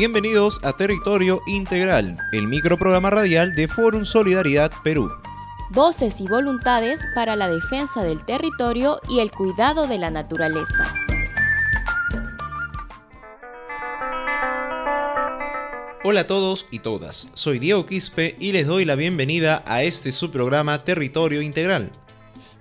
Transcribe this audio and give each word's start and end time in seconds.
Bienvenidos 0.00 0.60
a 0.64 0.72
Territorio 0.72 1.42
Integral, 1.46 2.16
el 2.32 2.48
microprograma 2.48 3.10
radial 3.10 3.54
de 3.54 3.68
Forum 3.68 4.06
Solidaridad 4.06 4.72
Perú. 4.82 5.10
Voces 5.72 6.22
y 6.22 6.26
voluntades 6.26 7.02
para 7.14 7.36
la 7.36 7.48
defensa 7.48 8.02
del 8.02 8.24
territorio 8.24 8.98
y 9.10 9.18
el 9.18 9.30
cuidado 9.30 9.86
de 9.86 9.98
la 9.98 10.10
naturaleza. 10.10 10.84
Hola 16.02 16.20
a 16.20 16.26
todos 16.26 16.66
y 16.70 16.78
todas, 16.78 17.28
soy 17.34 17.58
Diego 17.58 17.84
Quispe 17.84 18.36
y 18.40 18.52
les 18.52 18.66
doy 18.66 18.86
la 18.86 18.94
bienvenida 18.94 19.62
a 19.66 19.82
este 19.82 20.12
subprograma 20.12 20.82
Territorio 20.82 21.42
Integral. 21.42 21.92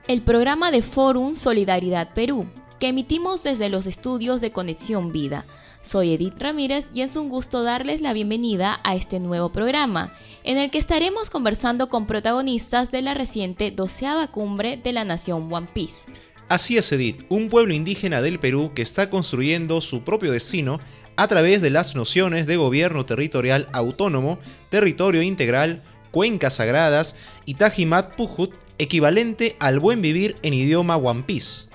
El 0.09 0.23
programa 0.23 0.71
de 0.71 0.81
Forum 0.81 1.35
Solidaridad 1.35 2.13
Perú, 2.13 2.47
que 2.79 2.87
emitimos 2.87 3.43
desde 3.43 3.69
los 3.69 3.85
estudios 3.87 4.41
de 4.41 4.51
Conexión 4.51 5.11
Vida. 5.11 5.45
Soy 5.83 6.13
Edith 6.13 6.39
Ramírez 6.39 6.89
y 6.93 7.01
es 7.01 7.15
un 7.15 7.29
gusto 7.29 7.63
darles 7.63 8.01
la 8.01 8.13
bienvenida 8.13 8.79
a 8.83 8.95
este 8.95 9.19
nuevo 9.19 9.51
programa, 9.51 10.13
en 10.43 10.57
el 10.57 10.71
que 10.71 10.77
estaremos 10.77 11.29
conversando 11.29 11.89
con 11.89 12.07
protagonistas 12.07 12.89
de 12.91 13.01
la 13.01 13.13
reciente 13.13 13.71
doceava 13.71 14.31
cumbre 14.31 14.77
de 14.77 14.93
la 14.93 15.03
nación 15.03 15.51
One 15.51 15.67
Piece. 15.73 16.11
Así 16.47 16.77
es, 16.77 16.91
Edith, 16.91 17.25
un 17.29 17.49
pueblo 17.49 17.73
indígena 17.73 18.21
del 18.21 18.39
Perú 18.39 18.71
que 18.73 18.81
está 18.81 19.09
construyendo 19.09 19.81
su 19.81 20.03
propio 20.03 20.31
destino 20.31 20.79
a 21.17 21.27
través 21.27 21.61
de 21.61 21.69
las 21.69 21.95
nociones 21.95 22.47
de 22.47 22.55
gobierno 22.55 23.05
territorial 23.05 23.67
autónomo, 23.73 24.39
territorio 24.69 25.21
integral, 25.21 25.83
cuencas 26.11 26.55
sagradas 26.55 27.17
y 27.45 27.55
Tajimat 27.55 28.15
Pujut, 28.15 28.53
equivalente 28.77 29.57
al 29.59 29.79
buen 29.79 30.01
vivir 30.01 30.37
en 30.41 30.53
idioma 30.53 30.95
One 30.95 31.23
Piece. 31.23 31.68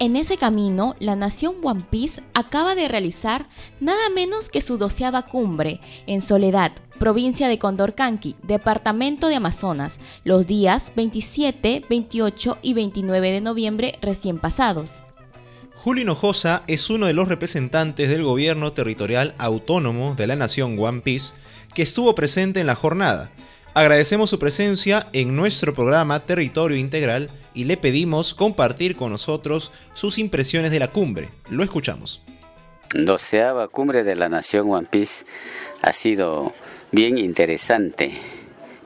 En 0.00 0.14
ese 0.14 0.36
camino, 0.36 0.94
la 1.00 1.16
nación 1.16 1.56
One 1.60 1.82
Piece 1.90 2.22
acaba 2.32 2.76
de 2.76 2.86
realizar 2.86 3.48
nada 3.80 4.08
menos 4.14 4.48
que 4.48 4.60
su 4.60 4.78
doceava 4.78 5.22
cumbre 5.22 5.80
en 6.06 6.20
Soledad, 6.20 6.70
provincia 7.00 7.48
de 7.48 7.58
Condorcanqui, 7.58 8.36
departamento 8.44 9.26
de 9.26 9.34
Amazonas, 9.34 9.98
los 10.22 10.46
días 10.46 10.92
27, 10.94 11.82
28 11.90 12.58
y 12.62 12.74
29 12.74 13.32
de 13.32 13.40
noviembre 13.40 13.98
recién 14.00 14.38
pasados. 14.38 15.02
Julio 15.74 16.04
Hinojosa 16.04 16.62
es 16.68 16.90
uno 16.90 17.06
de 17.06 17.12
los 17.12 17.26
representantes 17.26 18.08
del 18.08 18.22
gobierno 18.22 18.70
territorial 18.70 19.34
autónomo 19.36 20.14
de 20.14 20.28
la 20.28 20.36
nación 20.36 20.78
One 20.78 21.00
Piece 21.00 21.34
que 21.74 21.82
estuvo 21.82 22.14
presente 22.14 22.60
en 22.60 22.68
la 22.68 22.76
jornada. 22.76 23.32
Agradecemos 23.74 24.30
su 24.30 24.38
presencia 24.38 25.08
en 25.12 25.34
nuestro 25.34 25.74
programa 25.74 26.20
Territorio 26.20 26.76
Integral 26.76 27.30
y 27.58 27.64
le 27.64 27.76
pedimos 27.76 28.34
compartir 28.34 28.94
con 28.94 29.10
nosotros 29.10 29.72
sus 29.92 30.18
impresiones 30.18 30.70
de 30.70 30.78
la 30.78 30.92
cumbre. 30.92 31.28
Lo 31.50 31.64
escuchamos. 31.64 32.22
Doceava 32.94 33.66
cumbre 33.66 34.04
de 34.04 34.14
la 34.14 34.28
Nación 34.28 34.70
One 34.70 34.86
Piece 34.88 35.26
ha 35.82 35.92
sido 35.92 36.52
bien 36.92 37.18
interesante. 37.18 38.12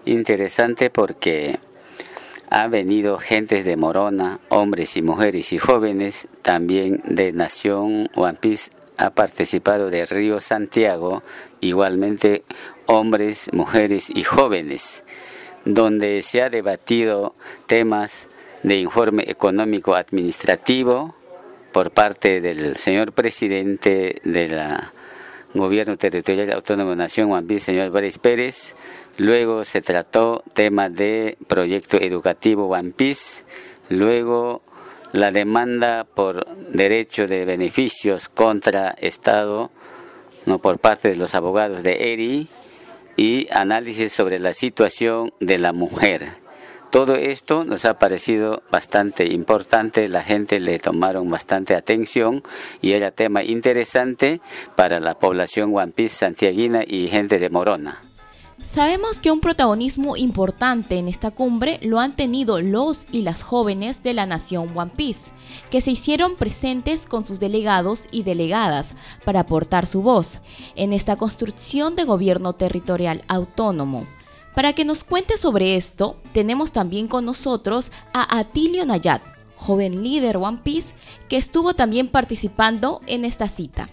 Interesante 0.07 0.89
porque 0.89 1.59
ha 2.49 2.67
venido 2.69 3.19
gentes 3.19 3.67
de 3.67 3.77
Morona, 3.77 4.41
hombres 4.49 4.97
y 4.97 5.03
mujeres 5.03 5.53
y 5.53 5.59
jóvenes, 5.59 6.27
también 6.41 7.03
de 7.05 7.35
Nación 7.35 8.09
One 8.15 8.39
Piece 8.41 8.71
ha 8.97 9.11
participado 9.11 9.91
de 9.91 10.07
Río 10.07 10.41
Santiago, 10.41 11.23
igualmente 11.61 12.43
hombres, 12.87 13.51
mujeres 13.53 14.09
y 14.09 14.25
jóvenes, 14.25 15.05
donde 15.67 16.23
se 16.23 16.41
ha 16.41 16.49
debatido 16.49 17.35
temas 17.67 18.29
de 18.63 18.77
informe 18.77 19.25
económico 19.29 19.95
administrativo 19.95 21.15
por 21.73 21.91
parte 21.91 22.41
del 22.41 22.77
señor 22.77 23.13
presidente 23.13 24.21
del 24.25 24.59
Gobierno 25.55 25.97
Territorial 25.97 26.53
Autónomo 26.53 26.91
de 26.91 26.97
Nación 26.97 27.31
Huampí, 27.31 27.59
señor 27.59 27.91
Vélez 27.91 28.19
Pérez. 28.19 28.77
Luego 29.19 29.65
se 29.65 29.83
trató 29.83 30.43
tema 30.55 30.89
de 30.89 31.37
proyecto 31.47 31.99
educativo 31.99 32.67
One 32.67 32.93
Luego 33.89 34.63
la 35.13 35.31
demanda 35.31 36.05
por 36.05 36.47
derecho 36.71 37.27
de 37.27 37.45
beneficios 37.45 38.29
contra 38.29 38.91
Estado 38.91 39.71
no 40.47 40.59
por 40.59 40.79
parte 40.79 41.09
de 41.09 41.17
los 41.17 41.35
abogados 41.35 41.83
de 41.83 42.13
ERI 42.13 42.49
y 43.17 43.47
análisis 43.53 44.13
sobre 44.13 44.39
la 44.39 44.53
situación 44.53 45.33
de 45.41 45.59
la 45.59 45.73
mujer. 45.73 46.42
Todo 46.93 47.15
esto 47.15 47.65
nos 47.65 47.87
ha 47.87 47.99
parecido 47.99 48.63
bastante 48.71 49.25
importante, 49.33 50.09
la 50.09 50.23
gente 50.23 50.61
le 50.61 50.79
tomaron 50.79 51.31
bastante 51.31 51.75
atención 51.75 52.43
y 52.83 52.93
era 52.93 53.11
tema 53.11 53.43
interesante 53.43 54.43
para 54.77 55.01
la 55.01 55.19
población 55.19 55.73
Piece 55.93 56.17
santiaguina 56.17 56.85
y 56.87 57.09
gente 57.09 57.39
de 57.39 57.49
Morona. 57.49 58.03
Sabemos 58.63 59.21
que 59.21 59.31
un 59.31 59.41
protagonismo 59.41 60.19
importante 60.19 60.99
en 60.99 61.09
esta 61.09 61.31
cumbre 61.31 61.81
lo 61.83 61.99
han 61.99 62.15
tenido 62.15 62.61
los 62.61 63.07
y 63.11 63.23
las 63.23 63.43
jóvenes 63.43 64.03
de 64.03 64.13
la 64.13 64.27
nación 64.27 64.77
One 64.77 64.93
Piece, 64.95 65.31
que 65.71 65.81
se 65.81 65.93
hicieron 65.93 66.37
presentes 66.37 67.07
con 67.07 67.25
sus 67.25 67.41
delegados 67.41 68.07
y 68.11 68.23
delegadas 68.23 68.95
para 69.25 69.41
aportar 69.41 69.87
su 69.87 70.03
voz 70.03 70.41
en 70.77 70.93
esta 70.93 71.17
construcción 71.17 71.97
de 71.97 72.05
gobierno 72.05 72.53
territorial 72.53 73.25
autónomo. 73.29 74.07
Para 74.55 74.75
que 74.75 74.85
nos 74.85 75.05
cuente 75.05 75.39
sobre 75.39 75.77
esto, 75.77 76.17
tenemos 76.35 76.73
también 76.73 77.09
con 77.09 77.25
nosotros 77.25 77.91
a 78.13 78.39
Atilio 78.39 78.85
Nayat, 78.85 79.23
joven 79.57 80.03
líder 80.03 80.37
One 80.37 80.61
Piece, 80.63 80.95
que 81.29 81.37
estuvo 81.37 81.75
también 81.75 82.09
participando 82.09 83.01
en 83.07 83.25
esta 83.25 83.49
cita. 83.49 83.89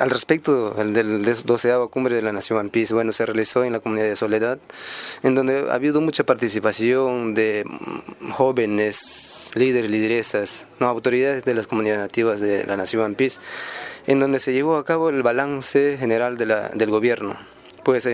Al 0.00 0.08
respecto 0.08 0.70
del 0.72 1.24
12 1.24 1.88
cumbre 1.90 2.16
de 2.16 2.22
la 2.22 2.32
Nación 2.32 2.58
One 2.58 2.70
Piece, 2.70 2.94
bueno, 2.94 3.12
se 3.12 3.26
realizó 3.26 3.64
en 3.64 3.74
la 3.74 3.80
comunidad 3.80 4.06
de 4.06 4.16
Soledad, 4.16 4.58
en 5.22 5.34
donde 5.34 5.66
ha 5.70 5.74
habido 5.74 6.00
mucha 6.00 6.24
participación 6.24 7.34
de 7.34 7.64
jóvenes, 8.32 9.50
líderes, 9.54 9.90
lideresas, 9.90 10.66
no, 10.80 10.86
autoridades 10.86 11.44
de 11.44 11.54
las 11.54 11.66
comunidades 11.66 12.00
nativas 12.00 12.40
de 12.40 12.64
la 12.64 12.78
Nación 12.78 13.02
One 13.02 13.14
Piece, 13.14 13.40
en 14.06 14.20
donde 14.20 14.40
se 14.40 14.54
llevó 14.54 14.76
a 14.76 14.86
cabo 14.86 15.10
el 15.10 15.22
balance 15.22 15.98
general 15.98 16.38
de 16.38 16.46
la, 16.46 16.68
del 16.70 16.90
gobierno 16.90 17.36
pues 17.88 18.06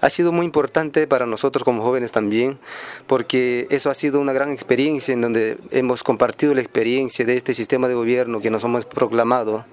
ha 0.00 0.08
sido 0.08 0.30
muy 0.30 0.46
importante 0.46 1.08
para 1.08 1.26
nosotros 1.26 1.64
como 1.64 1.82
jóvenes 1.82 2.12
también, 2.12 2.60
porque 3.08 3.66
eso 3.68 3.90
ha 3.90 3.94
sido 3.94 4.20
una 4.20 4.32
gran 4.32 4.52
experiencia 4.52 5.12
en 5.12 5.20
donde 5.20 5.58
hemos 5.72 6.04
compartido 6.04 6.54
la 6.54 6.60
experiencia 6.60 7.24
de 7.24 7.36
este 7.36 7.52
sistema 7.52 7.88
de 7.88 7.94
gobierno 7.94 8.40
que 8.40 8.52
nos 8.52 8.62
hemos 8.62 8.86
proclamado, 8.86 9.64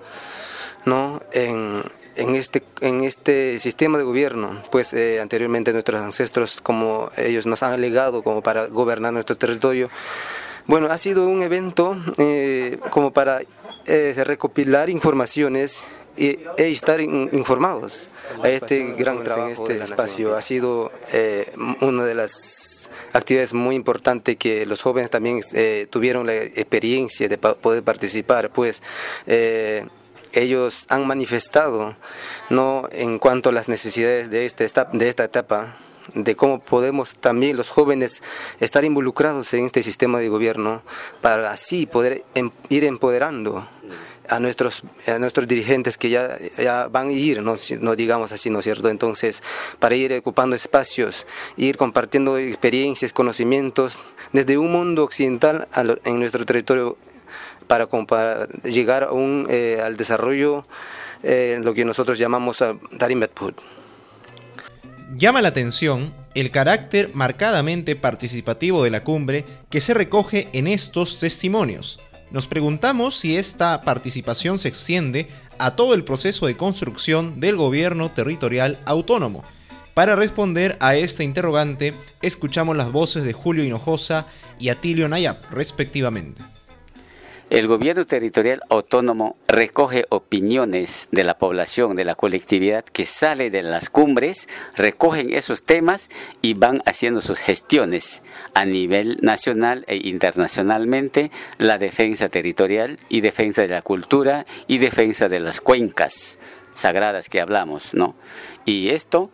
¿no? 0.86 1.22
En, 1.34 1.84
este, 2.16 2.64
en 2.82 3.04
este 3.04 3.60
sistema 3.60 4.00
de 4.00 4.06
gobierno, 4.06 4.60
pues 4.72 4.92
eh, 4.94 5.22
anteriormente 5.22 5.72
nuestros 5.72 6.02
ancestros, 6.02 6.60
como 6.60 7.12
ellos 7.16 7.46
nos 7.46 7.62
han 7.62 7.80
legado 7.80 8.24
como 8.24 8.42
para 8.42 8.66
gobernar 8.66 9.14
nuestro 9.14 9.38
territorio, 9.38 9.88
bueno, 10.66 10.88
ha 10.88 10.98
sido 10.98 11.28
un 11.28 11.44
evento 11.44 11.96
eh, 12.18 12.80
como 12.90 13.14
para 13.14 13.42
eh, 13.86 14.16
recopilar 14.18 14.90
informaciones 14.90 15.84
e, 16.18 16.40
estar 16.58 17.00
informados 17.02 18.10
a 18.44 18.50
este 18.50 18.94
gran 18.94 19.24
trabajo 19.24 19.70
este 19.70 19.84
espacio. 19.84 20.36
Ha 20.36 20.42
sido 20.42 20.92
eh, 21.14 21.52
una 21.82 22.06
de 22.06 22.16
las 22.16 22.90
actividades 23.14 23.54
muy 23.54 23.76
importantes 23.76 24.38
que 24.38 24.66
los 24.66 24.82
jóvenes 24.82 25.10
también 25.10 25.42
eh, 25.54 25.88
tuvieron 25.90 26.26
la 26.28 26.36
experiencia 26.36 27.28
de 27.28 27.38
poder 27.38 27.84
participar, 27.84 28.50
pues 28.52 28.82
eh, 29.26 29.86
ellos 30.34 30.86
han 30.90 31.08
manifestado 31.08 31.96
no 32.50 32.88
en 32.92 33.20
cuanto 33.20 33.50
a 33.50 33.52
las 33.52 33.70
necesidades 33.70 34.30
de, 34.30 34.46
este, 34.46 34.70
de 34.94 35.10
esta 35.10 35.24
etapa 35.24 35.78
de 36.14 36.36
cómo 36.36 36.60
podemos 36.60 37.18
también 37.18 37.58
los 37.58 37.70
jóvenes 37.70 38.22
estar 38.60 38.86
involucrados 38.86 39.54
en 39.54 39.66
este 39.66 39.84
sistema 39.84 40.20
de 40.20 40.30
gobierno 40.30 40.82
para 41.22 41.52
así 41.52 41.86
poder 41.86 42.24
em, 42.34 42.52
ir 42.70 42.86
empoderando 42.86 43.68
a 44.30 44.40
nuestros, 44.40 44.84
a 45.08 45.20
nuestros 45.20 45.48
dirigentes 45.48 45.98
que 45.98 46.10
ya, 46.10 46.38
ya 46.58 46.88
van 46.88 47.10
a 47.10 47.12
ir, 47.12 47.42
no, 47.42 47.56
no 47.80 47.96
digamos 47.96 48.32
así, 48.32 48.50
¿no 48.50 48.60
es 48.60 48.66
cierto? 48.66 48.90
Entonces, 48.90 49.44
para 49.80 49.96
ir 49.96 50.14
ocupando 50.14 50.56
espacios, 50.56 51.26
ir 51.56 51.78
compartiendo 51.78 52.38
experiencias, 52.38 53.14
conocimientos 53.14 54.00
desde 54.34 54.58
un 54.58 54.72
mundo 54.72 55.04
occidental 55.04 55.68
en 56.04 56.20
nuestro 56.20 56.46
territorio 56.46 56.98
para, 57.68 58.48
llegar 58.64 59.04
a 59.04 59.12
un, 59.12 59.48
eh, 59.50 59.82
al 59.84 59.98
desarrollo, 59.98 60.66
eh, 61.24 61.60
lo 61.62 61.74
que 61.74 61.86
nosotros 61.86 62.18
llamamos 62.18 62.64
Darimbatput. 62.92 63.60
Llama 65.16 65.42
la 65.42 65.50
atención 65.50 66.14
el 66.36 66.52
carácter 66.52 67.12
marcadamente 67.14 67.96
participativo 67.96 68.84
de 68.84 68.92
la 68.92 69.04
cumbre 69.04 69.46
que 69.70 69.82
se 69.82 69.94
recoge 69.94 70.50
en 70.54 70.68
estos 70.68 71.20
testimonios. 71.20 72.00
Nos 72.30 72.46
preguntamos 72.46 73.16
si 73.16 73.38
esta 73.38 73.82
participación 73.82 74.60
se 74.60 74.68
extiende 74.68 75.30
a 75.60 75.76
todo 75.76 75.94
el 75.94 76.04
proceso 76.04 76.46
de 76.46 76.58
construcción 76.58 77.40
del 77.40 77.56
gobierno 77.56 78.12
territorial 78.12 78.80
autónomo. 78.86 79.44
Para 79.94 80.16
responder 80.16 80.78
a 80.80 80.96
esta 80.96 81.24
interrogante, 81.24 81.94
escuchamos 82.22 82.76
las 82.76 82.92
voces 82.92 83.24
de 83.24 83.34
Julio 83.34 83.64
Hinojosa 83.64 84.28
y 84.60 84.70
Atilio 84.70 85.10
Nayap, 85.10 85.52
respectivamente. 85.52 86.57
El 87.50 87.68
gobierno 87.68 88.06
territorial 88.06 88.62
autónomo 88.70 89.38
recoge 89.48 90.06
opiniones 90.10 91.08
de 91.12 91.24
la 91.24 91.38
población, 91.38 91.96
de 91.96 92.04
la 92.04 92.16
colectividad 92.16 92.84
que 92.84 93.06
sale 93.06 93.50
de 93.50 93.64
las 93.64 93.90
cumbres, 93.90 94.50
recogen 94.76 95.34
esos 95.34 95.64
temas 95.64 96.10
y 96.42 96.56
van 96.56 96.82
haciendo 96.86 97.22
sus 97.22 97.40
gestiones 97.40 98.22
a 98.54 98.66
nivel 98.66 99.18
nacional 99.22 99.86
e 99.88 99.96
internacionalmente, 99.96 101.32
la 101.58 101.78
defensa 101.78 102.28
territorial 102.28 102.98
y 103.08 103.22
defensa 103.22 103.62
de 103.62 103.70
la 103.70 103.82
cultura 103.82 104.46
y 104.68 104.80
defensa 104.80 105.30
de 105.30 105.40
las 105.40 105.62
cuencas 105.62 106.40
sagradas 106.74 107.30
que 107.30 107.40
hablamos, 107.40 107.94
¿no? 107.94 108.16
Y 108.66 108.90
esto 108.90 109.32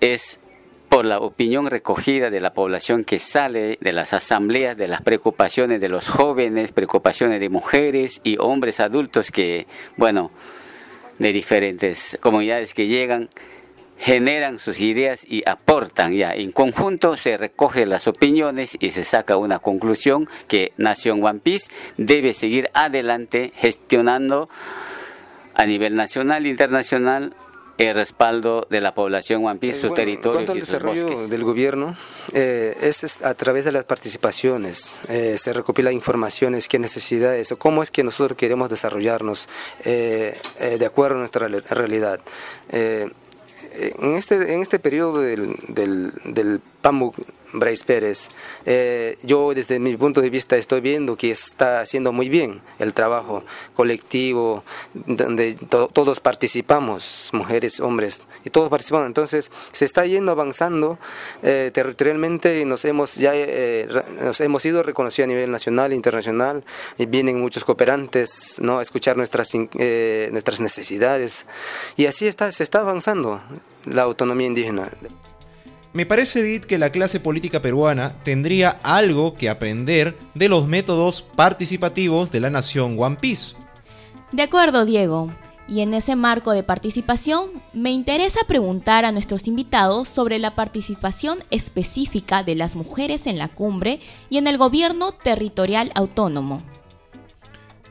es 0.00 0.38
por 0.88 1.04
la 1.04 1.18
opinión 1.18 1.68
recogida 1.68 2.30
de 2.30 2.40
la 2.40 2.52
población 2.52 3.04
que 3.04 3.18
sale 3.18 3.78
de 3.80 3.92
las 3.92 4.12
asambleas, 4.12 4.76
de 4.76 4.88
las 4.88 5.02
preocupaciones 5.02 5.80
de 5.80 5.88
los 5.88 6.08
jóvenes, 6.08 6.72
preocupaciones 6.72 7.40
de 7.40 7.48
mujeres 7.48 8.20
y 8.24 8.36
hombres 8.38 8.80
adultos 8.80 9.30
que, 9.30 9.66
bueno, 9.96 10.30
de 11.18 11.32
diferentes 11.32 12.18
comunidades 12.20 12.74
que 12.74 12.86
llegan, 12.86 13.28
generan 13.98 14.58
sus 14.58 14.80
ideas 14.80 15.24
y 15.28 15.42
aportan 15.48 16.14
ya. 16.14 16.34
En 16.34 16.52
conjunto 16.52 17.16
se 17.16 17.36
recogen 17.36 17.88
las 17.88 18.06
opiniones 18.06 18.76
y 18.78 18.90
se 18.90 19.04
saca 19.04 19.36
una 19.36 19.58
conclusión 19.58 20.28
que 20.48 20.72
Nación 20.76 21.24
One 21.24 21.40
Piece 21.40 21.70
debe 21.96 22.32
seguir 22.32 22.70
adelante 22.74 23.52
gestionando 23.56 24.48
a 25.54 25.64
nivel 25.64 25.94
nacional 25.94 26.44
e 26.44 26.50
internacional 26.50 27.34
el 27.78 27.94
respaldo 27.94 28.66
de 28.70 28.80
la 28.80 28.94
población 28.94 29.44
One 29.44 29.58
Piece, 29.58 29.80
sus 29.80 29.94
territorios 29.94 30.44
y 30.56 30.60
sus 30.60 30.68
desarrollo 30.68 31.28
del 31.28 31.44
gobierno 31.44 31.96
eh, 32.32 32.76
es, 32.80 33.22
a 33.22 33.34
través 33.34 33.64
de 33.64 33.72
las 33.72 33.84
participaciones, 33.84 35.00
eh, 35.08 35.36
se 35.38 35.52
recopila 35.52 35.92
informaciones, 35.92 36.68
qué 36.68 36.78
necesidades 36.78 37.52
o 37.52 37.58
cómo 37.58 37.82
es 37.82 37.90
que 37.90 38.02
nosotros 38.02 38.38
queremos 38.38 38.70
desarrollarnos 38.70 39.48
eh, 39.84 40.38
de 40.78 40.86
acuerdo 40.86 41.16
a 41.16 41.18
nuestra 41.20 41.48
realidad. 41.48 42.20
en, 42.70 44.16
este, 44.16 44.54
en 44.54 44.62
este 44.62 44.78
periodo 44.78 45.20
del, 45.20 45.54
del, 45.68 46.12
del 46.24 46.60
PAMUC 46.86 47.16
Bryce 47.52 47.84
Pérez. 47.84 48.28
Eh, 48.64 49.18
yo 49.24 49.54
desde 49.54 49.80
mi 49.80 49.96
punto 49.96 50.20
de 50.20 50.30
vista 50.30 50.56
estoy 50.56 50.80
viendo 50.80 51.16
que 51.16 51.32
está 51.32 51.80
haciendo 51.80 52.12
muy 52.12 52.28
bien 52.28 52.60
el 52.78 52.94
trabajo 52.94 53.42
colectivo, 53.74 54.62
donde 54.94 55.54
todos 55.54 56.20
participamos, 56.20 57.30
mujeres, 57.32 57.80
hombres, 57.80 58.20
y 58.44 58.50
todos 58.50 58.70
participamos. 58.70 59.08
Entonces 59.08 59.50
se 59.72 59.84
está 59.84 60.06
yendo 60.06 60.30
avanzando 60.30 60.96
eh, 61.42 61.72
territorialmente 61.74 62.60
y 62.60 62.64
nos 62.64 62.84
hemos 62.84 63.16
ya 63.16 63.32
eh, 63.34 63.88
hemos 64.38 64.64
ido 64.64 64.84
reconocidos 64.84 65.26
a 65.26 65.32
nivel 65.32 65.50
nacional 65.50 65.90
e 65.90 65.96
internacional. 65.96 66.64
Y 66.98 67.06
vienen 67.06 67.40
muchos 67.40 67.64
cooperantes 67.64 68.60
¿no? 68.60 68.78
a 68.78 68.82
escuchar 68.82 69.16
nuestras, 69.16 69.52
nuestras 69.54 70.60
necesidades. 70.60 71.46
Y 71.96 72.06
así 72.06 72.28
está, 72.28 72.52
se 72.52 72.62
está 72.62 72.78
avanzando 72.78 73.42
la 73.86 74.02
autonomía 74.02 74.46
indígena. 74.46 74.92
Me 75.96 76.04
parece, 76.04 76.40
Edith, 76.40 76.66
que 76.66 76.78
la 76.78 76.90
clase 76.90 77.20
política 77.20 77.62
peruana 77.62 78.22
tendría 78.22 78.78
algo 78.82 79.34
que 79.34 79.48
aprender 79.48 80.14
de 80.34 80.50
los 80.50 80.66
métodos 80.66 81.22
participativos 81.22 82.30
de 82.30 82.40
la 82.40 82.50
nación 82.50 82.96
One 82.98 83.16
Piece. 83.16 83.56
De 84.30 84.42
acuerdo, 84.42 84.84
Diego. 84.84 85.32
Y 85.66 85.80
en 85.80 85.94
ese 85.94 86.14
marco 86.14 86.50
de 86.50 86.62
participación, 86.62 87.48
me 87.72 87.92
interesa 87.92 88.40
preguntar 88.46 89.06
a 89.06 89.10
nuestros 89.10 89.48
invitados 89.48 90.10
sobre 90.10 90.38
la 90.38 90.54
participación 90.54 91.38
específica 91.50 92.42
de 92.42 92.56
las 92.56 92.76
mujeres 92.76 93.26
en 93.26 93.38
la 93.38 93.48
cumbre 93.48 94.00
y 94.28 94.36
en 94.36 94.48
el 94.48 94.58
gobierno 94.58 95.12
territorial 95.12 95.92
autónomo. 95.94 96.60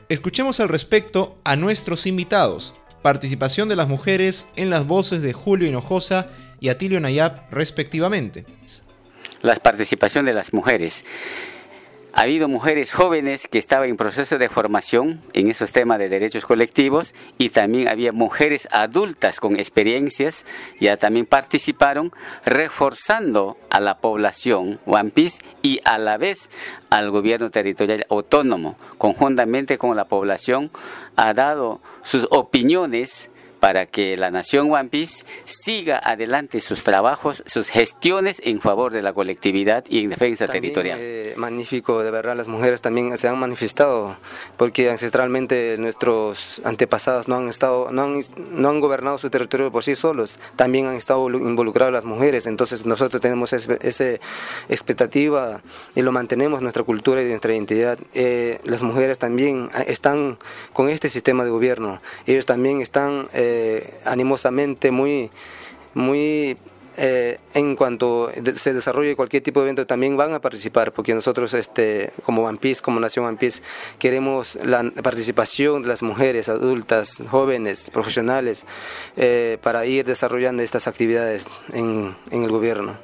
Escuchemos 0.08 0.60
al 0.60 0.68
respecto 0.68 1.38
a 1.42 1.56
nuestros 1.56 2.06
invitados. 2.06 2.76
Participación 3.02 3.68
de 3.68 3.74
las 3.74 3.88
mujeres 3.88 4.46
en 4.54 4.70
las 4.70 4.86
voces 4.86 5.22
de 5.22 5.32
Julio 5.32 5.66
Hinojosa 5.66 6.30
y 6.60 6.68
Atilio 6.68 7.00
Nayab 7.00 7.50
respectivamente. 7.50 8.44
La 9.42 9.54
participación 9.56 10.24
de 10.24 10.32
las 10.32 10.52
mujeres. 10.52 11.04
Ha 12.18 12.22
habido 12.22 12.48
mujeres 12.48 12.94
jóvenes 12.94 13.46
que 13.46 13.58
estaban 13.58 13.90
en 13.90 13.98
proceso 13.98 14.38
de 14.38 14.48
formación 14.48 15.20
en 15.34 15.50
esos 15.50 15.70
temas 15.70 15.98
de 15.98 16.08
derechos 16.08 16.46
colectivos 16.46 17.14
y 17.36 17.50
también 17.50 17.88
había 17.88 18.10
mujeres 18.10 18.68
adultas 18.72 19.38
con 19.38 19.56
experiencias, 19.56 20.46
ya 20.80 20.96
también 20.96 21.26
participaron 21.26 22.12
reforzando 22.46 23.58
a 23.68 23.80
la 23.80 23.98
población 23.98 24.80
One 24.86 25.10
Piece 25.10 25.42
y 25.60 25.80
a 25.84 25.98
la 25.98 26.16
vez 26.16 26.48
al 26.88 27.10
gobierno 27.10 27.50
territorial 27.50 28.06
autónomo. 28.08 28.78
Conjuntamente 28.96 29.76
con 29.76 29.94
la 29.94 30.06
población 30.06 30.70
ha 31.16 31.34
dado 31.34 31.82
sus 32.02 32.26
opiniones 32.30 33.30
para 33.60 33.86
que 33.86 34.16
la 34.16 34.30
nación 34.30 34.70
One 34.72 34.88
Piece 34.88 35.26
siga 35.44 36.00
adelante 36.02 36.60
sus 36.60 36.82
trabajos, 36.82 37.42
sus 37.46 37.68
gestiones 37.68 38.40
en 38.44 38.60
favor 38.60 38.92
de 38.92 39.02
la 39.02 39.12
colectividad 39.12 39.84
y 39.88 40.00
en 40.00 40.10
defensa 40.10 40.46
territorial. 40.46 40.98
Eh, 41.00 41.34
magnífico, 41.36 42.02
de 42.02 42.10
verdad, 42.10 42.36
las 42.36 42.48
mujeres 42.48 42.80
también 42.80 43.16
se 43.18 43.28
han 43.28 43.38
manifestado, 43.38 44.16
porque 44.56 44.90
ancestralmente 44.90 45.76
nuestros 45.78 46.60
antepasados 46.64 47.28
no 47.28 47.36
han 47.36 47.48
estado, 47.48 47.90
no 47.90 48.02
han, 48.02 48.20
no 48.50 48.68
han 48.68 48.80
gobernado 48.80 49.18
su 49.18 49.30
territorio 49.30 49.70
por 49.72 49.84
sí 49.84 49.96
solos, 49.96 50.38
también 50.56 50.86
han 50.86 50.96
estado 50.96 51.28
involucradas 51.30 51.92
las 51.92 52.04
mujeres, 52.04 52.46
entonces 52.46 52.86
nosotros 52.86 53.20
tenemos 53.20 53.52
esa 53.52 54.04
expectativa 54.68 55.62
y 55.94 56.02
lo 56.02 56.12
mantenemos 56.12 56.62
nuestra 56.62 56.82
cultura 56.82 57.22
y 57.22 57.26
nuestra 57.26 57.52
identidad. 57.52 57.98
Eh, 58.14 58.58
las 58.64 58.82
mujeres 58.82 59.18
también 59.18 59.70
están 59.86 60.38
con 60.72 60.88
este 60.88 61.08
sistema 61.08 61.44
de 61.44 61.50
gobierno, 61.50 62.00
ellos 62.26 62.46
también 62.46 62.80
están 62.80 63.28
eh, 63.32 63.45
eh, 63.46 64.00
animosamente, 64.04 64.90
muy, 64.90 65.30
muy 65.94 66.56
eh, 66.98 67.38
en 67.52 67.76
cuanto 67.76 68.32
se 68.54 68.72
desarrolle 68.72 69.16
cualquier 69.16 69.42
tipo 69.42 69.60
de 69.60 69.66
evento 69.66 69.86
también 69.86 70.16
van 70.16 70.32
a 70.32 70.40
participar 70.40 70.92
porque 70.92 71.14
nosotros 71.14 71.52
este 71.52 72.10
como 72.24 72.42
One 72.44 72.58
como 72.82 73.00
Nación 73.00 73.26
One 73.26 73.38
queremos 73.98 74.58
la 74.64 74.90
participación 75.02 75.82
de 75.82 75.88
las 75.88 76.02
mujeres 76.02 76.48
adultas 76.48 77.22
jóvenes 77.28 77.90
profesionales 77.90 78.64
eh, 79.16 79.58
para 79.62 79.84
ir 79.84 80.06
desarrollando 80.06 80.62
estas 80.62 80.86
actividades 80.86 81.46
en, 81.74 82.16
en 82.30 82.44
el 82.44 82.50
gobierno. 82.50 82.98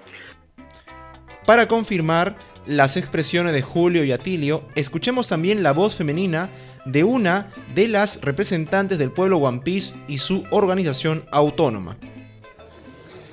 Para 1.44 1.68
confirmar 1.68 2.34
las 2.66 2.96
expresiones 2.96 3.52
de 3.52 3.62
Julio 3.62 4.04
y 4.04 4.12
Atilio, 4.12 4.64
escuchemos 4.74 5.28
también 5.28 5.62
la 5.62 5.72
voz 5.72 5.96
femenina 5.96 6.50
de 6.84 7.04
una 7.04 7.52
de 7.74 7.88
las 7.88 8.20
representantes 8.20 8.98
del 8.98 9.12
pueblo 9.12 9.38
One 9.38 9.60
Piece 9.60 9.94
y 10.08 10.18
su 10.18 10.44
organización 10.50 11.26
autónoma. 11.32 11.96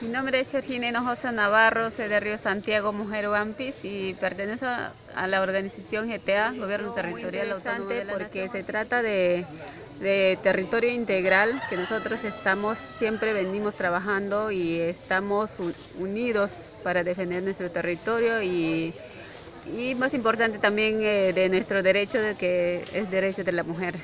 Mi 0.01 0.07
nombre 0.09 0.39
es 0.39 0.51
Georgina 0.51 0.88
Hinojosa 0.88 1.31
Navarro, 1.31 1.91
soy 1.91 2.07
de 2.07 2.19
Río 2.21 2.38
Santiago, 2.38 2.93
Mujer 2.93 3.27
One 3.27 3.51
Piece 3.57 3.88
y 3.88 4.13
pertenezco 4.13 4.65
a 5.15 5.27
la 5.27 5.41
organización 5.41 6.09
GTA, 6.09 6.53
Gobierno 6.53 6.93
Territorial 6.93 7.51
Autónomo 7.51 7.89
porque 8.09 8.48
se 8.48 8.63
trata 8.63 9.01
de, 9.01 9.45
de 10.00 10.39
territorio 10.41 10.89
integral 10.91 11.62
que 11.69 11.75
nosotros 11.75 12.24
estamos, 12.24 12.77
siempre 12.77 13.33
venimos 13.33 13.75
trabajando 13.75 14.51
y 14.51 14.79
estamos 14.79 15.57
unidos 16.00 16.51
para 16.83 17.03
defender 17.03 17.43
nuestro 17.43 17.69
territorio 17.69 18.41
y 18.41 18.93
y 19.77 19.95
más 19.95 20.13
importante 20.13 20.59
también 20.59 20.99
eh, 21.01 21.33
de 21.33 21.49
nuestro 21.49 21.83
derecho, 21.83 22.19
de 22.19 22.35
que 22.35 22.83
es 22.93 23.11
derecho 23.11 23.43
de 23.43 23.51
la 23.51 23.63
mujer. 23.63 23.95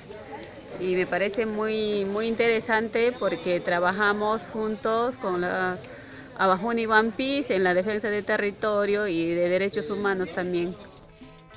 Y 0.79 0.95
me 0.95 1.07
parece 1.07 1.45
muy, 1.45 2.05
muy 2.05 2.27
interesante 2.27 3.13
porque 3.17 3.59
trabajamos 3.59 4.43
juntos 4.47 5.15
con 5.15 5.41
la 5.41 5.77
Abajuni 6.37 6.85
One 6.85 7.11
Piece 7.15 7.55
en 7.55 7.63
la 7.63 7.73
defensa 7.73 8.09
del 8.09 8.25
territorio 8.25 9.07
y 9.07 9.27
de 9.29 9.49
derechos 9.49 9.89
humanos 9.89 10.31
también. 10.31 10.73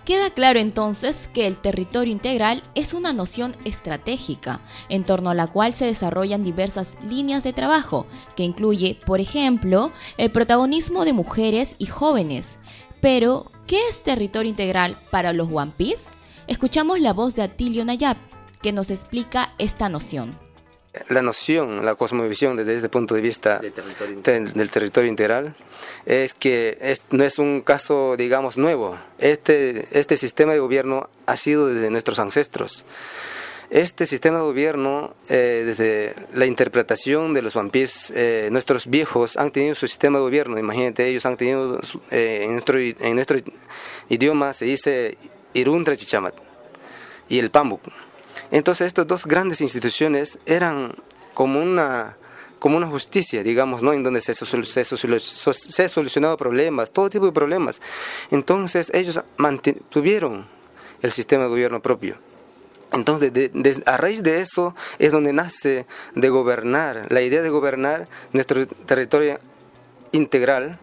Queda 0.09 0.31
claro 0.31 0.59
entonces 0.59 1.29
que 1.35 1.47
el 1.47 1.59
territorio 1.59 2.11
integral 2.11 2.63
es 2.75 2.95
una 2.95 3.13
noción 3.13 3.53
estratégica 3.67 4.61
en 4.89 5.05
torno 5.05 5.29
a 5.29 5.35
la 5.35 5.49
cual 5.49 5.75
se 5.75 5.85
desarrollan 5.85 6.43
diversas 6.43 6.97
líneas 7.03 7.45
de 7.45 7.53
trabajo, 7.53 8.07
que 8.35 8.43
incluye, 8.43 8.99
por 9.05 9.21
ejemplo, 9.21 9.93
el 10.17 10.33
protagonismo 10.33 11.05
de 11.05 11.13
mujeres 11.13 11.75
y 11.77 11.85
jóvenes. 11.85 12.57
Pero, 13.01 13.51
¿Qué 13.69 13.87
es 13.87 14.03
territorio 14.03 14.49
integral 14.49 14.97
para 15.11 15.35
los 15.35 15.51
One 15.53 15.73
Piece? 15.77 16.11
Escuchamos 16.47 17.01
la 17.01 17.13
voz 17.13 17.35
de 17.35 17.43
Atilio 17.43 17.85
Nayab, 17.85 18.17
que 18.63 18.73
nos 18.73 18.91
explica 18.91 19.53
esta 19.59 19.91
noción. 19.91 20.35
La 21.11 21.21
noción, 21.21 21.85
la 21.85 21.95
cosmovisión 21.95 22.57
desde 22.57 22.77
este 22.77 22.89
punto 22.89 23.15
de 23.15 23.21
vista 23.21 23.61
del 23.61 24.71
territorio 24.71 25.11
integral 25.11 25.55
es 26.07 26.33
que 26.33 26.79
no 27.11 27.25
es 27.25 27.39
un 27.39 27.61
caso, 27.61 28.17
digamos, 28.17 28.57
nuevo. 28.57 28.99
Este, 29.19 29.87
este 29.93 30.17
sistema 30.17 30.55
de 30.55 30.61
gobierno 30.61 31.11
ha 31.27 31.37
sido 31.37 31.67
desde 31.69 31.91
nuestros 31.91 32.19
ancestros. 32.19 32.87
Este 33.71 34.07
sistema 34.07 34.39
de 34.39 34.45
gobierno, 34.45 35.15
eh, 35.29 35.63
desde 35.67 36.15
la 36.33 36.47
interpretación 36.47 37.35
de 37.35 37.43
los 37.43 37.53
vampires, 37.53 38.11
eh, 38.17 38.49
nuestros 38.51 38.87
viejos 38.87 39.37
han 39.37 39.51
tenido 39.51 39.75
su 39.75 39.87
sistema 39.87 40.19
de 40.19 40.25
gobierno, 40.25 40.59
imagínate, 40.59 41.07
ellos 41.07 41.27
han 41.27 41.37
tenido, 41.37 41.79
eh, 42.11 42.45
en, 42.45 43.15
nuestro, 43.15 43.37
idioma 44.09 44.55
se 44.55 44.65
dice 44.65 45.19
Iruntra 45.53 45.95
Chichamat. 45.97 46.35
y 47.29 47.39
el 47.39 47.51
PAMUC. 47.51 47.83
Entonces 48.51 48.87
estas 48.87 49.07
dos 49.07 49.27
grandes 49.27 49.61
instituciones 49.61 50.39
eran 50.47 50.95
como 51.35 51.61
una, 51.61 52.17
como 52.59 52.79
una 52.79 52.87
justicia, 52.87 53.43
digamos, 53.43 53.83
¿no? 53.83 53.93
en 53.93 54.03
donde 54.03 54.23
se, 54.23 54.33
se, 54.35 54.85
se 55.53 55.89
solucionaban 55.89 56.39
problemas, 56.39 56.91
todo 56.91 57.11
tipo 57.11 57.27
de 57.27 57.33
problemas. 57.33 57.83
Entonces 58.31 58.91
ellos 58.95 59.21
mantuvieron 59.37 60.47
el 61.03 61.13
sistema 61.13 61.43
de 61.43 61.51
gobierno 61.51 61.83
propio. 61.83 62.28
Entonces, 62.99 63.33
a 63.87 63.97
raíz 63.97 64.23
de 64.23 64.41
eso 64.41 64.75
es 64.99 65.13
donde 65.13 65.33
nace 65.33 65.87
de 66.15 66.29
gobernar, 66.29 67.07
la 67.11 67.23
idea 67.23 67.43
de 67.43 67.51
gobernar 67.51 68.09
nuestro 68.33 68.67
territorio 68.67 69.39
integral, 70.13 70.79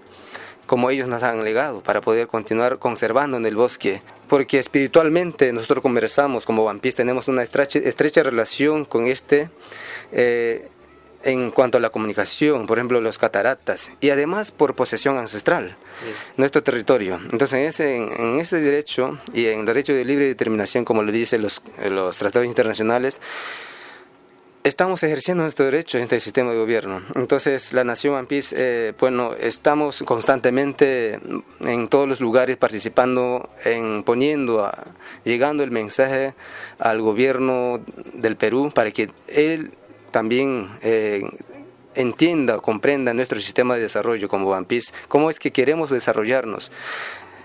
como 0.66 0.90
ellos 0.90 1.08
nos 1.08 1.24
han 1.24 1.44
legado, 1.44 1.82
para 1.82 2.02
poder 2.02 2.28
continuar 2.28 2.80
conservando 2.80 3.38
en 3.38 3.46
el 3.46 3.56
bosque. 3.56 4.02
Porque 4.28 4.58
espiritualmente 4.58 5.54
nosotros 5.54 5.82
conversamos 5.82 6.46
como 6.46 6.64
vampiros, 6.64 6.96
tenemos 6.96 7.28
una 7.28 7.44
estrecha, 7.44 7.80
estrecha 7.80 8.24
relación 8.24 8.86
con 8.86 9.06
este 9.06 9.50
eh, 10.12 10.68
en 11.26 11.52
cuanto 11.52 11.80
a 11.80 11.82
la 11.82 11.90
comunicación, 11.90 12.68
por 12.68 12.78
ejemplo, 12.78 13.02
los 13.02 13.18
cataratas, 13.18 13.92
y 14.00 14.12
además 14.12 14.52
por 14.52 14.76
posesión 14.76 15.18
ancestral, 15.18 15.76
nuestro 16.38 16.64
territorio. 16.64 17.20
Entonces, 17.32 17.54
en 17.54 17.66
ese, 17.66 17.96
en 17.96 18.40
ese 18.40 18.62
derecho 18.62 19.18
y 19.34 19.48
en 19.48 19.62
el 19.62 19.66
derecho 19.66 19.94
de 19.94 20.06
libre 20.06 20.28
determinación, 20.28 20.86
como 20.86 21.04
lo 21.04 21.12
dicen 21.12 21.42
los, 21.42 21.62
los 21.90 22.18
tratados 22.18 22.48
internacionales, 22.48 23.20
estamos 24.64 25.04
ejerciendo 25.04 25.44
nuestro 25.44 25.66
derecho 25.66 25.98
en 25.98 26.04
este 26.04 26.20
sistema 26.20 26.52
de 26.52 26.58
gobierno. 26.58 27.02
Entonces, 27.16 27.74
la 27.74 27.84
Nación 27.84 28.26
Piece, 28.28 28.56
eh, 28.58 28.94
bueno, 29.00 29.34
estamos 29.40 30.04
constantemente 30.04 31.20
en 31.62 31.88
todos 31.88 32.08
los 32.08 32.20
lugares 32.20 32.58
participando, 32.58 33.50
en 33.64 34.04
poniendo, 34.04 34.72
llegando 35.24 35.64
el 35.64 35.72
mensaje 35.72 36.36
al 36.78 37.02
gobierno 37.02 37.80
del 38.14 38.38
Perú 38.38 38.72
para 38.74 38.92
que 38.92 39.12
él 39.28 39.72
también 40.16 40.70
eh, 40.82 41.28
entienda, 41.94 42.60
comprenda 42.60 43.14
nuestro 43.14 43.42
sistema 43.42 43.76
de 43.76 43.82
desarrollo 43.82 44.30
como 44.30 44.50
Vampis, 44.50 44.94
cómo 45.10 45.30
es 45.30 45.40
que 45.40 45.52
queremos 45.52 45.90
desarrollarnos. 45.90 46.72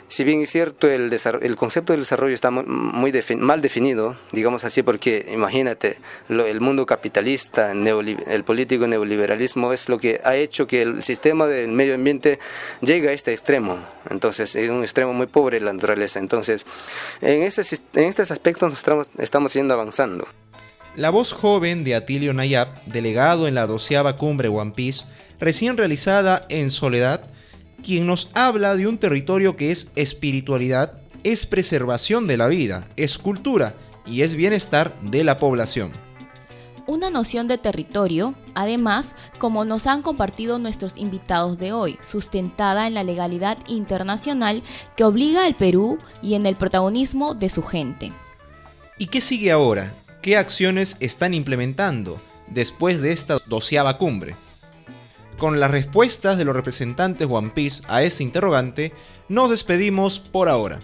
Si 0.07 0.23
bien 0.23 0.41
es 0.41 0.51
cierto, 0.51 0.87
el, 0.87 1.13
el 1.43 1.57
concepto 1.57 1.93
del 1.93 2.03
desarrollo 2.03 2.33
está 2.33 2.53
muy, 2.53 3.13
mal 3.39 3.61
definido, 3.61 4.15
digamos 4.31 4.65
así, 4.65 4.85
porque 4.85 5.27
imagínate, 5.33 5.99
el 6.29 6.61
mundo 6.61 6.87
capitalista, 6.87 7.73
el 7.73 8.45
político 8.45 8.87
neoliberalismo 8.87 9.73
es 9.73 9.89
lo 9.89 9.99
que 9.99 10.21
ha 10.23 10.37
hecho 10.37 10.69
que 10.69 10.83
el 10.83 11.03
sistema 11.03 11.49
del 11.49 11.73
medio 11.73 11.97
ambiente 11.97 12.39
llegue 12.83 13.09
a 13.09 13.13
este 13.13 13.33
extremo. 13.33 13.81
Entonces, 14.09 14.55
es 14.55 14.71
un 14.71 14.83
extremo 14.83 15.13
muy 15.13 15.27
pobre 15.27 15.61
la 15.61 15.73
naturaleza. 15.73 16.21
Entonces, 16.21 16.67
en, 17.21 17.43
ese, 17.43 17.63
en 17.95 18.05
estos 18.05 18.31
aspectos 18.31 18.73
estamos, 18.75 19.11
estamos 19.19 19.55
yendo 19.55 19.75
avanzando. 19.75 20.29
La 20.97 21.11
voz 21.11 21.33
joven 21.33 21.85
de 21.85 21.95
Atilio 21.95 22.35
Nayab, 22.35 22.85
delegado 22.85 23.47
en 23.47 23.55
la 23.55 23.69
doceava 23.69 24.17
cumbre 24.17 24.49
One 24.49 24.73
Piece, 24.73 25.07
recién 25.39 25.77
realizada 25.77 26.47
en 26.49 26.73
Soledad, 26.73 27.23
quien 27.83 28.07
nos 28.07 28.29
habla 28.35 28.75
de 28.75 28.89
un 28.89 28.99
territorio 28.99 29.57
que 29.57 29.71
es 29.71 29.93
espiritualidad, 29.95 31.01
es 31.23 31.47
preservación 31.47 32.27
de 32.27 32.37
la 32.37 32.49
vida, 32.49 32.89
es 32.97 33.19
cultura 33.19 33.77
y 34.05 34.23
es 34.23 34.35
bienestar 34.35 34.99
de 35.01 35.23
la 35.23 35.39
población. 35.39 35.93
Una 36.89 37.09
noción 37.09 37.47
de 37.47 37.57
territorio, 37.57 38.35
además, 38.57 39.15
como 39.39 39.65
nos 39.65 39.87
han 39.87 40.03
compartido 40.03 40.59
nuestros 40.59 40.99
invitados 40.99 41.59
de 41.59 41.73
hoy, 41.73 41.99
sustentada 42.05 42.89
en 42.89 42.95
la 42.95 43.05
legalidad 43.05 43.59
internacional 43.69 44.65
que 44.97 45.05
obliga 45.05 45.47
al 45.47 45.55
Perú 45.55 45.99
y 46.21 46.35
en 46.35 46.47
el 46.47 46.57
protagonismo 46.57 47.35
de 47.35 47.49
su 47.49 47.63
gente. 47.63 48.13
¿Y 48.99 49.07
qué 49.07 49.21
sigue 49.21 49.53
ahora? 49.53 49.95
Qué 50.23 50.37
acciones 50.37 50.97
están 51.01 51.35
implementando 51.35 52.21
después 52.49 53.01
de 53.01 53.13
esta 53.13 53.39
doceava 53.47 53.99
cumbre. 53.99 54.37
Con 55.39 55.59
las 55.59 55.71
respuestas 55.71 56.37
de 56.37 56.45
los 56.45 56.55
representantes 56.55 57.27
One 57.31 57.51
Piece 57.51 57.83
a 57.89 58.03
ese 58.03 58.23
interrogante, 58.23 58.93
nos 59.29 59.51
despedimos 59.51 60.19
por 60.19 60.49
ahora. 60.49 60.81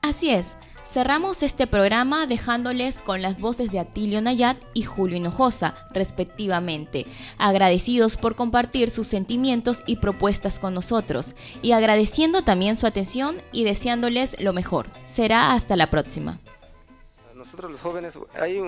Así 0.00 0.30
es, 0.30 0.56
cerramos 0.90 1.42
este 1.42 1.66
programa 1.66 2.26
dejándoles 2.26 3.02
con 3.02 3.20
las 3.20 3.40
voces 3.40 3.70
de 3.70 3.80
Atilio 3.80 4.22
Nayat 4.22 4.56
y 4.72 4.82
Julio 4.82 5.18
Hinojosa, 5.18 5.74
respectivamente, 5.92 7.06
agradecidos 7.36 8.16
por 8.16 8.36
compartir 8.36 8.90
sus 8.90 9.06
sentimientos 9.06 9.82
y 9.86 9.96
propuestas 9.96 10.58
con 10.58 10.72
nosotros, 10.72 11.34
y 11.60 11.72
agradeciendo 11.72 12.42
también 12.42 12.76
su 12.76 12.86
atención 12.86 13.42
y 13.52 13.64
deseándoles 13.64 14.36
lo 14.40 14.54
mejor. 14.54 14.88
Será 15.04 15.52
hasta 15.52 15.76
la 15.76 15.90
próxima. 15.90 16.40
Nosotros 17.54 17.70
los 17.70 17.80
jóvenes, 17.82 18.18
hay 18.40 18.60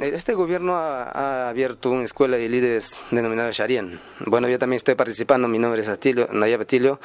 este 0.00 0.34
gobierno 0.34 0.74
ha, 0.76 1.48
abierto 1.48 1.90
una 1.90 2.04
escuela 2.04 2.36
de 2.36 2.46
líderes 2.50 3.02
denominada 3.10 3.50
Sharian. 3.52 3.98
Bueno, 4.26 4.50
yo 4.50 4.58
también 4.58 4.76
estoy 4.76 4.96
participando, 4.96 5.48
mi 5.48 5.58
nombre 5.58 5.80
es 5.80 5.88
Atilio, 5.88 6.28
Nayab 6.30 6.60
Atilio, 6.60 7.00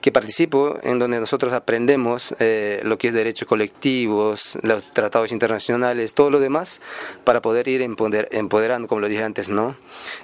que 0.00 0.10
participo 0.10 0.80
en 0.82 0.98
donde 0.98 1.20
nosotros 1.20 1.52
aprendemos 1.52 2.34
eh, 2.40 2.80
lo 2.82 2.98
que 2.98 3.06
es 3.06 3.14
derechos 3.14 3.46
colectivos, 3.46 4.58
los 4.62 4.82
tratados 4.92 5.30
internacionales, 5.30 6.12
todo 6.12 6.28
lo 6.28 6.40
demás, 6.40 6.80
para 7.22 7.40
poder 7.40 7.68
ir 7.68 7.82
empoderando, 7.82 8.88
como 8.88 9.00
lo 9.00 9.06
dije 9.06 9.22
antes, 9.22 9.48
¿no? 9.48 9.76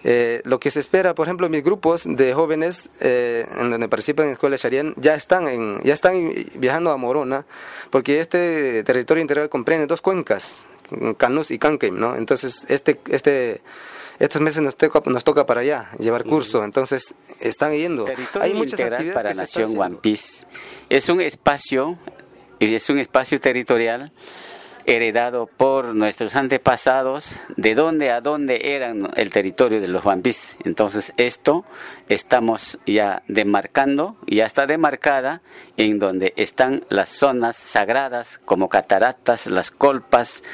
Eh, 0.03 0.41
lo 0.43 0.59
que 0.59 0.73
se 0.73 0.81
espera, 0.81 1.15
por 1.15 1.29
ejemplo, 1.29 1.49
mis 1.49 1.63
grupos 1.63 2.03
de 2.09 2.35
jóvenes 2.35 2.91
eh, 2.99 3.47
en 3.57 3.71
donde 3.71 3.89
participan 3.89 4.25
en 4.25 4.31
la 4.31 4.33
escuela 4.33 4.57
Sharian 4.57 4.95
ya 4.97 5.15
están, 5.15 5.47
en, 5.47 5.81
ya 5.85 5.95
están 5.95 6.33
viajando 6.57 6.91
a 6.91 6.97
Morona, 6.97 7.47
porque 7.91 8.19
este 8.19 8.83
territorio 8.83 9.23
integral 9.23 9.49
comprende 9.49 9.87
dos 9.87 10.03
cuencas 10.03 10.56
Canus 11.17 11.51
y 11.51 11.59
Canquem, 11.59 11.99
¿no? 11.99 12.17
Entonces, 12.17 12.67
este, 12.69 13.01
este, 13.09 13.61
estos 14.19 14.41
meses 14.41 14.63
nos 14.63 14.77
toca, 14.77 15.03
nos 15.11 15.25
toca 15.25 15.47
para 15.47 15.61
allá 15.61 15.91
llevar 15.99 16.25
curso, 16.25 16.65
entonces 16.65 17.15
están 17.41 17.73
yendo. 17.73 18.07
Hay 18.41 18.55
muchas 18.55 18.81
actividades 18.81 19.15
para 19.15 19.35
Nación 19.35 19.79
One 19.79 19.97
Piece. 20.01 20.47
Es 20.89 21.09
un 21.09 21.21
espacio, 21.21 21.99
es 22.61 22.89
un 22.89 22.99
espacio 22.99 23.41
territorial 23.41 24.13
heredado 24.87 25.47
por 25.47 25.95
nuestros 25.95 26.37
antepasados, 26.37 27.41
de 27.57 27.75
dónde 27.75 28.11
a 28.11 28.21
dónde 28.21 28.75
eran 28.75 29.11
el 29.17 29.31
territorio 29.31 29.81
de 29.81 29.89
los 29.89 30.05
Bambis. 30.05 30.57
Entonces 30.65 31.13
esto 31.17 31.65
estamos 32.09 32.79
ya 32.87 33.23
demarcando, 33.29 34.17
ya 34.27 34.47
está 34.47 34.67
demarcada 34.67 35.43
en 35.77 35.99
donde 35.99 36.33
están 36.37 36.85
las 36.89 37.09
zonas 37.09 37.57
sagradas 37.57 38.39
como 38.45 38.69
cataratas, 38.69 39.47
las 39.49 39.71
colpas, 39.71 40.45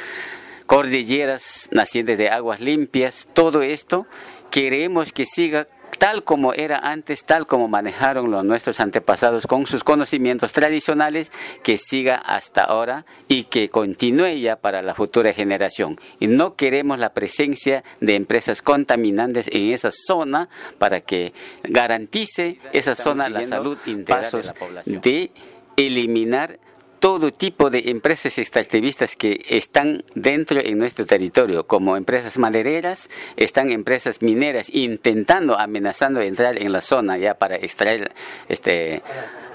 cordilleras 0.66 1.68
nacientes 1.70 2.16
de 2.16 2.30
aguas 2.30 2.60
limpias, 2.60 3.28
todo 3.34 3.62
esto 3.62 4.06
queremos 4.50 5.12
que 5.12 5.26
siga 5.26 5.66
tal 5.98 6.24
como 6.24 6.52
era 6.54 6.78
antes, 6.78 7.24
tal 7.24 7.46
como 7.46 7.68
manejaron 7.68 8.30
los 8.30 8.44
nuestros 8.44 8.80
antepasados 8.80 9.46
con 9.46 9.66
sus 9.66 9.84
conocimientos 9.84 10.52
tradicionales, 10.52 11.32
que 11.62 11.76
siga 11.76 12.16
hasta 12.16 12.62
ahora 12.62 13.04
y 13.28 13.44
que 13.44 13.68
continúe 13.68 14.38
ya 14.40 14.56
para 14.56 14.82
la 14.82 14.94
futura 14.94 15.32
generación. 15.32 16.00
Y 16.20 16.26
no 16.26 16.54
queremos 16.54 16.98
la 16.98 17.12
presencia 17.12 17.84
de 18.00 18.16
empresas 18.16 18.62
contaminantes 18.62 19.48
en 19.52 19.72
esa 19.72 19.90
zona 19.90 20.48
para 20.78 21.00
que 21.00 21.32
garantice 21.64 22.58
esa 22.72 22.94
zona 22.94 23.28
la 23.28 23.44
salud 23.44 23.78
integral 23.86 24.30
de 24.30 24.42
la 24.42 24.54
población. 24.54 25.00
De 25.00 25.30
eliminar 25.76 26.58
todo 27.02 27.32
tipo 27.32 27.68
de 27.68 27.90
empresas 27.90 28.38
extractivistas 28.38 29.16
que 29.16 29.44
están 29.48 30.04
dentro 30.14 30.60
en 30.60 30.78
nuestro 30.78 31.04
territorio, 31.04 31.66
como 31.66 31.96
empresas 31.96 32.38
madereras, 32.38 33.10
están 33.36 33.72
empresas 33.72 34.22
mineras 34.22 34.70
intentando, 34.72 35.58
amenazando 35.58 36.20
entrar 36.20 36.56
en 36.62 36.70
la 36.70 36.80
zona 36.80 37.18
ya 37.18 37.34
para 37.34 37.56
extraer 37.56 38.12
este 38.48 39.02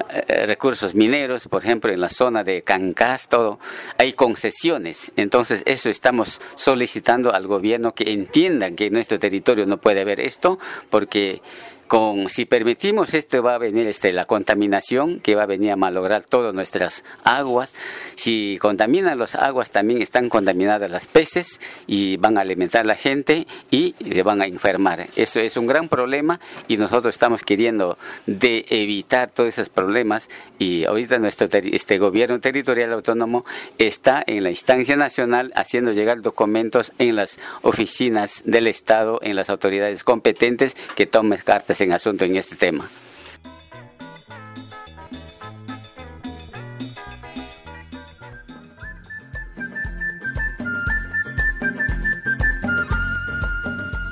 eh, 0.10 0.46
recursos 0.46 0.94
mineros, 0.94 1.48
por 1.48 1.64
ejemplo, 1.64 1.90
en 1.90 2.02
la 2.02 2.10
zona 2.10 2.44
de 2.44 2.64
Cancás, 2.64 3.30
todo, 3.30 3.60
hay 3.98 4.12
concesiones. 4.12 5.14
Entonces, 5.16 5.64
eso 5.66 5.90
estamos 5.90 6.42
solicitando 6.56 7.34
al 7.34 7.48
gobierno 7.48 7.94
que 7.94 8.12
entiendan 8.12 8.76
que 8.76 8.88
en 8.88 8.94
nuestro 8.94 9.20
territorio 9.20 9.66
no 9.66 9.78
puede 9.78 10.02
haber 10.02 10.20
esto, 10.20 10.60
porque 10.90 11.42
con 11.88 12.30
si 12.30 12.46
permitimos 12.46 13.14
esto 13.14 13.42
va 13.42 13.56
a 13.56 13.58
venir 13.58 13.88
este 13.88 14.12
la 14.12 14.26
contaminación 14.26 15.20
que 15.20 15.36
va 15.36 15.44
a 15.44 15.46
venir 15.46 15.72
a 15.72 15.76
malograr 15.76 16.26
todas 16.26 16.54
nuestras 16.54 17.04
aguas. 17.24 17.74
Si 18.16 18.58
contaminan 18.62 19.18
las 19.18 19.36
aguas 19.36 19.72
también 19.72 20.02
están 20.02 20.30
contaminadas 20.30 20.92
las 20.92 21.08
peces 21.08 21.62
y 21.88 22.18
van 22.18 22.38
a 22.38 22.42
alimentar 22.42 22.82
a 22.82 22.86
la 22.86 22.96
gente 22.96 23.48
y 23.72 23.96
le 24.00 24.24
van 24.24 24.42
a 24.42 24.46
enfermar. 24.46 25.08
Eso 25.16 25.40
es 25.40 25.58
un 25.58 25.68
gran 25.68 25.88
problema 25.88 26.40
y 26.68 26.78
nosotros 26.78 27.16
estamos 27.16 27.44
queriendo 27.44 27.98
de 28.26 28.66
evitar 28.70 29.30
todos 29.30 29.50
esos 29.50 29.70
problemas 29.70 30.30
y 30.60 30.86
ahorita 30.86 31.18
nuestro 31.20 31.48
este 31.52 31.98
gobierno 31.98 32.40
territorial 32.40 32.94
autónomo 32.94 33.46
está 33.78 34.24
en 34.28 34.44
la 34.44 34.50
instancia 34.50 34.96
nacional 34.96 35.54
haciendo 35.56 35.94
llegar 35.94 36.22
documentos 36.22 36.92
en 37.00 37.16
las 37.16 37.40
oficinas 37.62 38.44
del 38.46 38.68
estado 38.68 39.20
en 39.22 39.36
las 39.36 39.50
autoridades 39.50 40.04
competentes 40.04 40.76
que 40.96 41.06
tomen 41.06 41.40
cartas 41.44 41.77
en 41.82 41.92
asunto 41.92 42.26
en 42.26 42.36
este 42.36 42.56
tema. 42.56 42.88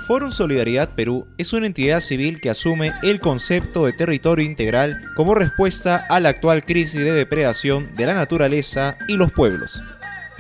Forum 0.07 0.31
Solidaridad 0.31 0.89
Perú 0.89 1.25
es 1.39 1.51
una 1.53 1.65
entidad 1.65 2.00
civil 2.00 2.39
que 2.39 2.51
asume 2.51 2.93
el 3.01 3.19
concepto 3.19 3.86
de 3.86 3.93
territorio 3.93 4.45
integral 4.45 5.01
como 5.15 5.34
respuesta 5.34 5.95
a 5.98 6.19
la 6.19 6.29
actual 6.29 6.63
crisis 6.63 7.03
de 7.03 7.12
depredación 7.12 7.95
de 7.95 8.05
la 8.05 8.13
naturaleza 8.13 9.00
y 9.07 9.15
los 9.15 9.31
pueblos. 9.31 9.81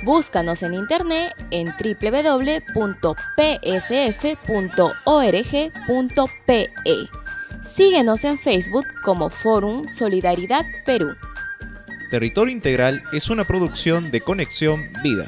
Búscanos 0.03 0.61
en 0.61 0.75
internet 0.75 1.33
en 1.49 1.73
www.psf.org.pe. 1.73 2.43
Síguenos 7.75 8.23
en 8.23 8.39
Facebook 8.39 8.85
como 9.03 9.29
Forum 9.29 9.83
Solidaridad 9.91 10.65
Perú. 10.85 11.13
Territorio 12.09 12.53
Integral 12.53 13.03
es 13.11 13.29
una 13.29 13.43
producción 13.43 14.11
de 14.11 14.21
Conexión 14.21 14.89
Vida. 15.03 15.27